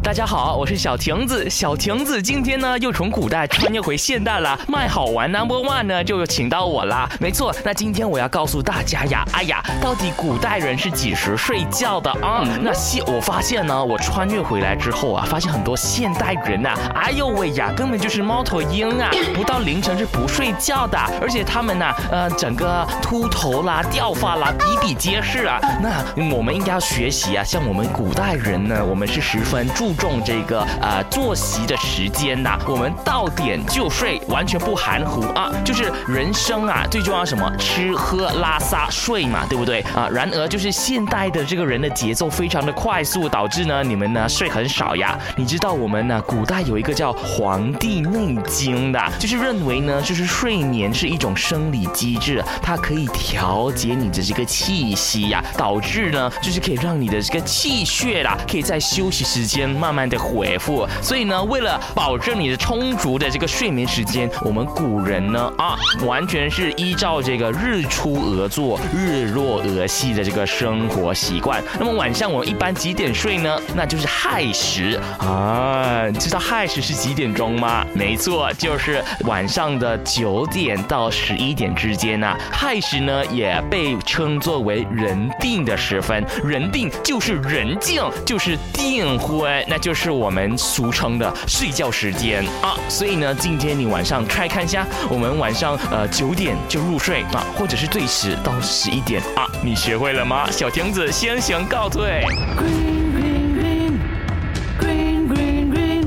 [0.00, 1.50] 大家好，我是小亭子。
[1.50, 7.08] 小亭子今天呢又从古代穿越回现代了，卖好玩 Number One 呢就请到我啦。
[7.18, 12.44] 没错，那今天我要告诉大家呀，哎呀，到底古代人是几时睡觉的啊？
[12.60, 25.58] 那现我发现呢，我穿越回来之后啊，发现很多现代人呐，哎呦喂呀，根本就是猫头鹰啊， 不到凌晨是不睡觉的，而且他们呢，呃，整个秃头啦、掉发啦，比比皆是啊。
[25.82, 35.50] 那我们应该要学习啊，像我们古代人呢，我们是十分注重这个呃作息的时间呐，我们到点就睡，完全不含糊啊。
[35.64, 37.50] 就是人生啊，最重要什么？
[37.56, 40.10] 吃喝拉撒睡嘛，对不对啊？
[40.12, 45.18] 然而就是现代的这个人的节奏非常的快速，导致呢你们呢睡很少呀。
[45.36, 60.86] 你知道我们呢古代有一个叫《黄帝内经》的，就是认为呢就是睡眠是一种生理机制，它可以调节你的这个气息呀，导致呢就是可以让你的这个气血啦，可以在休息时间慢慢的恢复。
[61.00, 71.62] 所以呢，为了保证你的充足的这个睡眠时间，我们古人呢啊，完全是依照这个日出而作，日落而息的这个生活习惯。
[71.78, 73.58] 那么晚上我们一般几点睡呢？
[73.74, 77.86] 那就是亥时啊，知道亥时是几点钟吗？
[77.94, 82.36] 没错，就是晚上的九点到十一点之间呐。
[82.50, 92.74] 亥时呢，也被称作为人定的时分，人定就是人静，就是订婚，那就是我们俗称的睡觉时间啊。
[92.88, 100.50] 所以呢，今天你晚上 try 看一下，我们晚上呃九点就入睡啊，或者是最迟到十一点啊，你学会了吗？
[100.50, 102.24] 小亭子先行告退。
[102.56, 106.06] Green, green, green, green, green,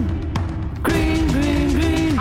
[0.84, 2.16] green, green, green.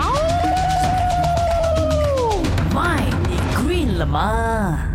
[2.73, 4.94] My，你 green 了吗？